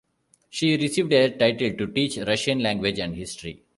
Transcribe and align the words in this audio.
She 0.49 0.75
received 0.77 1.13
a 1.13 1.29
title 1.29 1.73
to 1.77 1.85
teach 1.85 2.17
Russian 2.17 2.57
language 2.63 2.97
and 2.97 3.15
history. 3.15 3.61